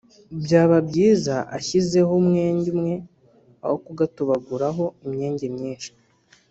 [0.43, 2.95] byaba byiza ashyizeho umwenge umwe
[3.65, 5.91] aho kugatobaguraho imyenge myinshi